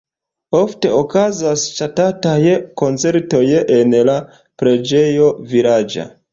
Ofte 0.59 0.93
okazas 0.99 1.65
ŝatataj 1.81 2.39
koncertoj 2.83 3.45
en 3.79 3.95
la 4.11 4.19
preĝejo 4.35 5.33
vilaĝa. 5.57 6.13